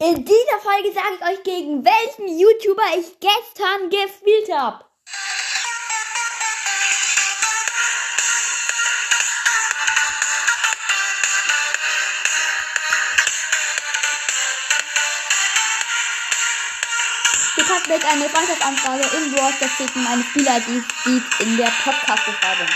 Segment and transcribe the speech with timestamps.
[0.00, 4.84] In dieser Folge sage ich euch, gegen welchen YouTuber ich gestern gespielt habe.
[17.56, 20.04] Du kannst mit einer Freundschaftsanfrage im Browser schicken.
[20.04, 22.68] Meine Spieler, die steht in der Podcast-Beschreibung.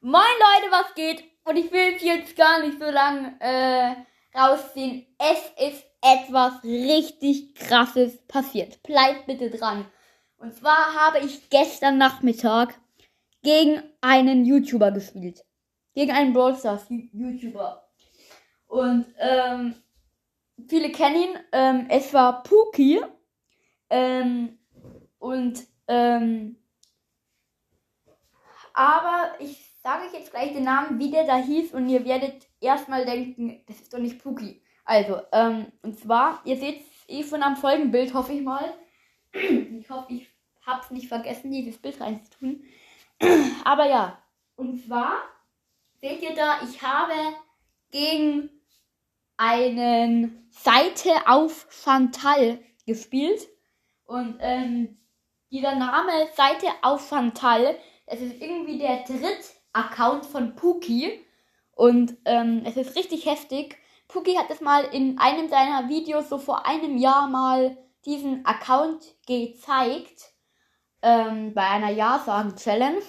[0.00, 1.22] Moin Leute, was geht?
[1.44, 3.94] Und ich will jetzt gar nicht so lange äh,
[4.34, 5.06] rausziehen.
[5.18, 8.82] Es ist etwas richtig krasses passiert.
[8.82, 9.86] Bleibt bitte dran.
[10.38, 12.78] Und zwar habe ich gestern Nachmittag
[13.42, 15.44] gegen einen YouTuber gespielt.
[15.94, 17.86] Gegen einen Brawl Stars YouTuber.
[18.66, 19.74] Und ähm,
[20.68, 21.38] viele kennen ihn.
[21.52, 23.00] Ähm, es war Pookie.
[23.90, 24.58] Ähm,
[25.18, 26.56] und ähm,
[28.72, 32.46] aber ich sage ich jetzt gleich den Namen, wie der da hieß und ihr werdet
[32.60, 34.62] erstmal denken, das ist doch nicht Pookie.
[34.84, 38.74] Also, ähm, und zwar, ihr seht es eh schon am Folgenbild, hoffe ich mal.
[39.82, 40.28] Ich hoffe, ich
[40.66, 42.64] habe es nicht vergessen, dieses Bild reinzutun.
[43.64, 44.18] Aber ja,
[44.56, 45.14] und zwar
[46.00, 47.14] seht ihr da, ich habe
[47.90, 48.50] gegen
[49.36, 53.48] einen Seite auf Chantal gespielt.
[54.04, 54.98] Und ähm,
[55.50, 61.24] dieser Name Seite auf Chantal, es ist irgendwie der dritte Account von Pookie.
[61.72, 63.76] Und ähm, es ist richtig heftig.
[64.08, 69.02] Pookie hat es mal in einem seiner Videos so vor einem Jahr mal diesen Account
[69.26, 70.32] gezeigt.
[71.02, 73.02] Ähm, bei einer Ja-Sagen-Challenge.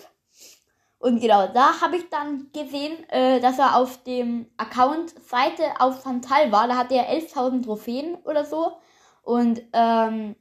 [1.02, 6.00] Und genau, da habe ich dann gesehen, äh, dass er auf dem Account Seite auf
[6.02, 6.68] Santal war.
[6.68, 8.78] Da hatte er 11.000 Trophäen oder so.
[9.24, 10.36] Und ähm,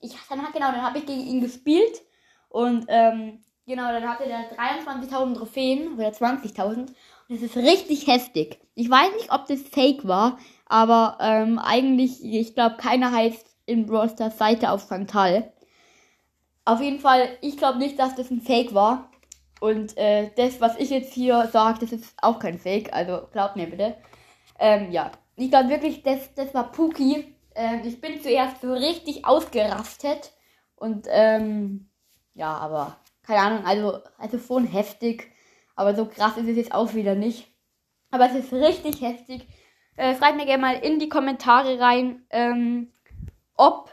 [0.00, 2.02] ich, dann, genau, dann habe ich gegen ihn gespielt.
[2.50, 6.78] Und ähm, Genau, dann hatte der 23.000 Trophäen oder 20.000.
[6.78, 6.94] Und
[7.28, 8.58] das ist richtig heftig.
[8.74, 13.84] Ich weiß nicht, ob das fake war, aber ähm, eigentlich, ich glaube, keiner heißt in
[13.84, 15.52] Brawl Stars Seite auf Santal.
[16.64, 19.10] Auf jeden Fall, ich glaube nicht, dass das ein Fake war.
[19.60, 22.94] Und äh, das, was ich jetzt hier sage, das ist auch kein Fake.
[22.94, 23.98] Also glaubt mir bitte.
[24.58, 27.34] Ähm, ja, ich glaube wirklich, das, das war Pookie.
[27.54, 30.32] Ähm, ich bin zuerst so richtig ausgerastet.
[30.74, 31.90] Und ähm,
[32.32, 32.96] ja, aber
[33.28, 35.30] keine Ahnung, also, also schon heftig.
[35.76, 37.52] Aber so krass ist es jetzt auch wieder nicht.
[38.10, 39.46] Aber es ist richtig heftig.
[39.96, 42.90] Äh, schreibt mir gerne mal in die Kommentare rein, ähm,
[43.54, 43.90] ob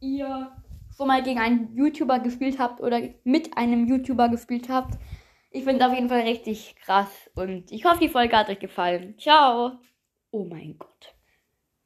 [0.00, 0.50] ihr
[0.96, 4.98] schon mal gegen einen YouTuber gespielt habt oder mit einem YouTuber gespielt habt.
[5.50, 8.60] Ich finde es auf jeden Fall richtig krass und ich hoffe, die Folge hat euch
[8.60, 9.14] gefallen.
[9.18, 9.72] Ciao.
[10.30, 11.09] Oh mein Gott.